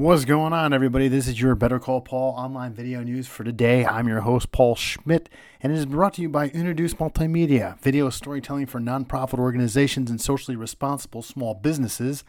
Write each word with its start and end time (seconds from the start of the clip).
What's 0.00 0.24
going 0.24 0.54
on, 0.54 0.72
everybody? 0.72 1.08
This 1.08 1.28
is 1.28 1.38
your 1.38 1.54
Better 1.54 1.78
Call 1.78 2.00
Paul 2.00 2.32
online 2.34 2.72
video 2.72 3.02
news 3.02 3.26
for 3.26 3.44
today. 3.44 3.84
I'm 3.84 4.08
your 4.08 4.22
host, 4.22 4.50
Paul 4.50 4.74
Schmidt, 4.74 5.28
and 5.62 5.74
it 5.74 5.76
is 5.76 5.84
brought 5.84 6.14
to 6.14 6.22
you 6.22 6.30
by 6.30 6.48
Introduce 6.48 6.94
Multimedia, 6.94 7.78
video 7.80 8.08
storytelling 8.08 8.64
for 8.64 8.80
nonprofit 8.80 9.38
organizations 9.38 10.08
and 10.08 10.18
socially 10.18 10.56
responsible 10.56 11.20
small 11.20 11.52
businesses. 11.52 12.24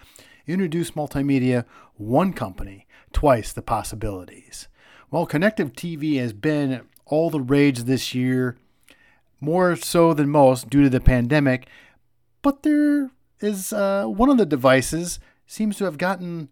Introduce 0.46 0.92
Multimedia, 0.92 1.64
one 1.96 2.34
company, 2.34 2.88
twice 3.14 3.54
the 3.54 3.62
possibilities. 3.62 4.68
Well, 5.10 5.26
connected 5.26 5.74
TV 5.74 6.18
has 6.20 6.34
been 6.34 6.82
all 7.06 7.30
the 7.30 7.40
rage 7.40 7.84
this 7.84 8.14
year, 8.14 8.58
more 9.40 9.78
so 9.78 10.14
than 10.14 10.28
most 10.28 10.70
due 10.70 10.84
to 10.84 10.90
the 10.90 11.00
pandemic, 11.00 11.70
but 12.42 12.64
there 12.64 13.12
is 13.40 13.72
uh, 13.72 14.08
one 14.08 14.30
of 14.30 14.38
the 14.38 14.46
devices 14.46 15.22
seems 15.48 15.78
to 15.78 15.86
have 15.86 15.98
gotten 15.98 16.50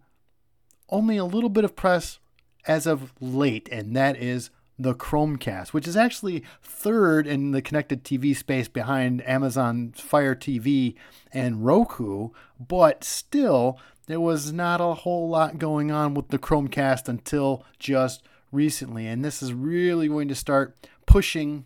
only 0.91 1.17
a 1.17 1.25
little 1.25 1.49
bit 1.49 1.63
of 1.63 1.75
press 1.75 2.19
as 2.67 2.85
of 2.85 3.13
late, 3.19 3.69
and 3.71 3.95
that 3.95 4.17
is 4.17 4.49
the 4.77 4.95
Chromecast, 4.95 5.69
which 5.69 5.87
is 5.87 5.97
actually 5.97 6.43
third 6.63 7.27
in 7.27 7.51
the 7.51 7.61
connected 7.61 8.03
TV 8.03 8.35
space 8.35 8.69
behind 8.69 9.27
Amazon 9.27 9.93
Fire 9.95 10.35
TV 10.35 10.95
and 11.33 11.65
Roku, 11.65 12.29
but 12.59 13.03
still, 13.03 13.77
there 14.07 14.21
was 14.21 14.53
not 14.53 14.79
a 14.79 14.93
whole 14.93 15.29
lot 15.29 15.59
going 15.59 15.91
on 15.91 16.13
with 16.13 16.29
the 16.29 16.39
Chromecast 16.39 17.09
until 17.09 17.65
just 17.77 18.23
recently. 18.51 19.05
And 19.05 19.23
this 19.23 19.43
is 19.43 19.53
really 19.53 20.07
going 20.07 20.29
to 20.29 20.35
start 20.35 20.75
pushing 21.05 21.65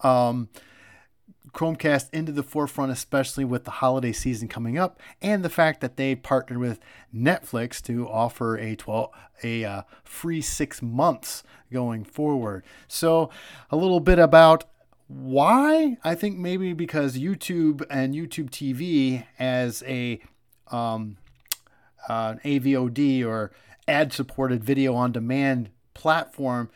um, 0.00 0.48
Chromecast 1.52 2.08
into 2.12 2.32
the 2.32 2.42
forefront, 2.42 2.90
especially 2.90 3.44
with 3.44 3.64
the 3.64 3.70
holiday 3.70 4.12
season 4.12 4.48
coming 4.48 4.78
up, 4.78 5.00
and 5.20 5.44
the 5.44 5.50
fact 5.50 5.80
that 5.80 5.96
they 5.96 6.14
partnered 6.14 6.58
with 6.58 6.80
Netflix 7.14 7.82
to 7.82 8.08
offer 8.08 8.56
a 8.56 8.74
12 8.76 9.10
a 9.42 9.64
uh, 9.64 9.82
free 10.02 10.40
six 10.40 10.80
months 10.80 11.42
going 11.72 12.04
forward. 12.04 12.64
So, 12.88 13.30
a 13.70 13.76
little 13.76 14.00
bit 14.00 14.18
about 14.18 14.64
why 15.06 15.98
I 16.02 16.14
think 16.14 16.38
maybe 16.38 16.72
because 16.72 17.18
YouTube 17.18 17.84
and 17.90 18.14
YouTube 18.14 18.50
TV 18.50 19.26
as 19.38 19.82
a 19.86 20.20
um, 20.70 21.18
uh, 22.08 22.34
AVOD 22.44 23.24
or 23.24 23.52
ad 23.86 24.12
supported 24.12 24.64
video 24.64 24.94
on 24.94 25.12
demand 25.12 25.70
platform 25.92 26.70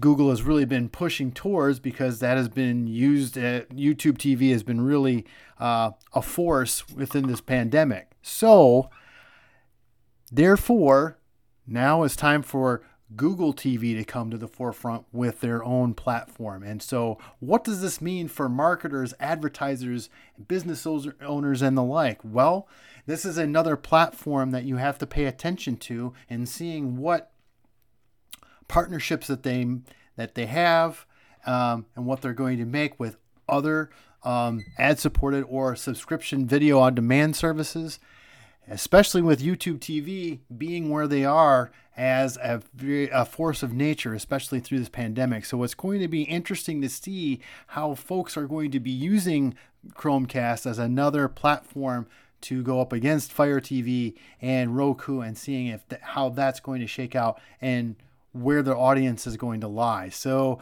Google 0.00 0.30
has 0.30 0.42
really 0.42 0.64
been 0.64 0.88
pushing 0.88 1.32
towards 1.32 1.80
because 1.80 2.18
that 2.18 2.36
has 2.36 2.48
been 2.48 2.86
used 2.86 3.36
at 3.36 3.70
YouTube 3.70 4.18
TV 4.18 4.52
has 4.52 4.62
been 4.62 4.80
really 4.80 5.26
uh, 5.58 5.92
a 6.12 6.22
force 6.22 6.88
within 6.88 7.28
this 7.28 7.40
pandemic. 7.40 8.10
So, 8.22 8.90
therefore, 10.30 11.18
now 11.66 12.02
it's 12.02 12.16
time 12.16 12.42
for 12.42 12.82
Google 13.16 13.52
TV 13.52 13.96
to 13.96 14.04
come 14.04 14.30
to 14.30 14.38
the 14.38 14.48
forefront 14.48 15.04
with 15.12 15.40
their 15.40 15.62
own 15.64 15.94
platform. 15.94 16.62
And 16.62 16.82
so, 16.82 17.18
what 17.40 17.64
does 17.64 17.80
this 17.80 18.00
mean 18.00 18.28
for 18.28 18.48
marketers, 18.48 19.14
advertisers, 19.20 20.08
business 20.48 20.86
owners, 20.86 21.62
and 21.62 21.76
the 21.76 21.82
like? 21.82 22.20
Well, 22.24 22.68
this 23.06 23.24
is 23.24 23.38
another 23.38 23.76
platform 23.76 24.50
that 24.52 24.64
you 24.64 24.76
have 24.76 24.98
to 24.98 25.06
pay 25.06 25.26
attention 25.26 25.76
to 25.78 26.12
and 26.30 26.48
seeing 26.48 26.96
what 26.96 27.32
partnerships 28.72 29.26
that 29.26 29.42
they 29.42 29.66
that 30.16 30.34
they 30.34 30.46
have 30.46 31.04
um, 31.44 31.84
and 31.94 32.06
what 32.06 32.22
they're 32.22 32.32
going 32.32 32.56
to 32.56 32.64
make 32.64 32.98
with 32.98 33.18
other 33.46 33.90
um, 34.22 34.64
ad 34.78 34.98
supported 34.98 35.42
or 35.42 35.76
subscription 35.76 36.46
video 36.46 36.78
on 36.78 36.94
demand 36.94 37.36
services, 37.36 37.98
especially 38.66 39.20
with 39.20 39.42
YouTube 39.42 39.78
TV 39.78 40.38
being 40.56 40.88
where 40.88 41.06
they 41.06 41.22
are 41.22 41.70
as 41.98 42.38
a, 42.38 42.62
a 43.12 43.26
force 43.26 43.62
of 43.62 43.74
nature, 43.74 44.14
especially 44.14 44.58
through 44.58 44.78
this 44.78 44.88
pandemic. 44.88 45.44
So 45.44 45.62
it's 45.64 45.74
going 45.74 46.00
to 46.00 46.08
be 46.08 46.22
interesting 46.22 46.80
to 46.80 46.88
see 46.88 47.40
how 47.68 47.94
folks 47.94 48.38
are 48.38 48.46
going 48.46 48.70
to 48.70 48.80
be 48.80 48.90
using 48.90 49.54
Chromecast 49.90 50.64
as 50.64 50.78
another 50.78 51.28
platform 51.28 52.06
to 52.42 52.62
go 52.62 52.80
up 52.80 52.94
against 52.94 53.32
Fire 53.32 53.60
TV 53.60 54.14
and 54.40 54.74
Roku 54.74 55.20
and 55.20 55.36
seeing 55.36 55.66
if 55.66 55.84
how 56.00 56.30
that's 56.30 56.60
going 56.60 56.80
to 56.80 56.86
shake 56.86 57.14
out 57.14 57.38
and 57.60 57.96
where 58.32 58.62
the 58.62 58.76
audience 58.76 59.26
is 59.26 59.36
going 59.36 59.60
to 59.60 59.68
lie. 59.68 60.08
So, 60.08 60.58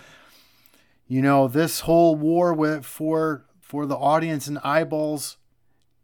you 1.06 1.22
know, 1.22 1.48
this 1.48 1.81
whole 1.81 2.16
war 2.16 2.53
with 2.53 2.84
for 2.84 3.44
for 3.60 3.86
the 3.86 3.97
audience 3.97 4.47
and 4.47 4.58
eyeballs 4.58 5.36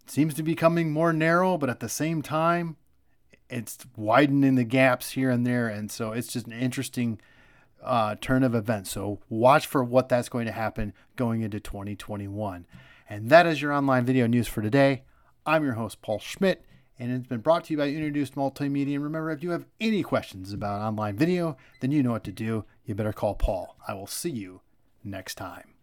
seems 0.06 0.34
to 0.34 0.42
be 0.42 0.52
becoming 0.52 0.92
more 0.92 1.12
narrow, 1.12 1.58
but 1.58 1.68
at 1.68 1.80
the 1.80 1.88
same 1.88 2.22
time, 2.22 2.76
it's 3.50 3.78
widening 3.96 4.54
the 4.54 4.64
gaps 4.64 5.10
here 5.10 5.30
and 5.30 5.46
there, 5.46 5.68
and 5.68 5.90
so 5.90 6.12
it's 6.12 6.32
just 6.32 6.46
an 6.46 6.52
interesting 6.52 7.20
uh, 7.82 8.14
turn 8.20 8.42
of 8.42 8.54
events. 8.54 8.90
So 8.90 9.20
watch 9.28 9.66
for 9.66 9.82
what 9.82 10.08
that's 10.08 10.28
going 10.28 10.46
to 10.46 10.52
happen 10.52 10.92
going 11.16 11.42
into 11.42 11.60
2021. 11.60 12.66
And 13.08 13.30
that 13.30 13.46
is 13.46 13.62
your 13.62 13.72
online 13.72 14.04
video 14.04 14.26
news 14.26 14.48
for 14.48 14.62
today. 14.62 15.02
I'm 15.44 15.64
your 15.64 15.74
host, 15.74 16.02
Paul 16.02 16.18
Schmidt 16.18 16.64
and 16.98 17.12
it's 17.12 17.26
been 17.26 17.40
brought 17.40 17.64
to 17.64 17.72
you 17.72 17.78
by 17.78 17.88
Introduced 17.88 18.34
Multimedia. 18.34 18.94
And 18.94 19.04
remember, 19.04 19.30
if 19.30 19.42
you 19.42 19.50
have 19.50 19.66
any 19.80 20.02
questions 20.02 20.52
about 20.52 20.80
online 20.80 21.16
video, 21.16 21.56
then 21.80 21.92
you 21.92 22.02
know 22.02 22.12
what 22.12 22.24
to 22.24 22.32
do. 22.32 22.64
You 22.84 22.94
better 22.94 23.12
call 23.12 23.34
Paul. 23.34 23.76
I 23.86 23.94
will 23.94 24.06
see 24.06 24.30
you 24.30 24.60
next 25.04 25.36
time. 25.36 25.75